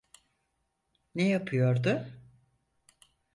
Ne 1.15 1.27
yapıyordu? 1.27 2.07